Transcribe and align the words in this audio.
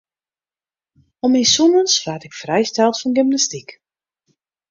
Om 1.23 1.31
myn 1.33 1.49
sûnens 1.53 1.95
waard 2.03 2.23
ik 2.27 2.39
frijsteld 2.41 2.99
fan 3.01 3.15
gymnastyk. 3.17 3.69